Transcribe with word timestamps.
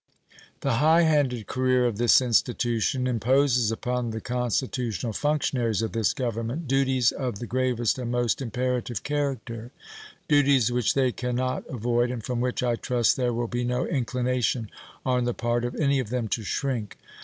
The 0.61 0.77
high 0.77 1.03
handed 1.03 1.45
career 1.45 1.85
of 1.85 1.97
this 1.99 2.21
institution 2.21 3.05
imposes 3.05 3.71
upon 3.71 4.09
the 4.09 4.19
constitutional 4.19 5.13
functionaries 5.13 5.83
of 5.83 5.91
this 5.91 6.11
Government 6.11 6.67
duties 6.67 7.11
of 7.11 7.37
the 7.37 7.45
gravest 7.45 7.99
and 7.99 8.09
most 8.11 8.41
imperative 8.41 9.03
character 9.03 9.69
duties 10.27 10.71
which 10.71 10.95
they 10.95 11.11
can 11.11 11.35
not 11.35 11.65
avoid 11.69 12.09
and 12.09 12.23
from 12.23 12.41
which 12.41 12.63
I 12.63 12.77
trust 12.77 13.15
there 13.15 13.31
will 13.31 13.45
be 13.47 13.63
no 13.63 13.85
inclination 13.85 14.71
on 15.05 15.25
the 15.25 15.35
part 15.35 15.63
of 15.63 15.75
any 15.75 15.99
of 15.99 16.09
them 16.09 16.27
to 16.29 16.41
shrink. 16.41 16.97